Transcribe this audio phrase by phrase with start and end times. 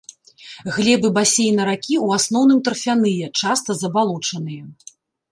[0.75, 4.63] Глебы басейна ракі ў асноўным тарфяныя, часта забалочаныя.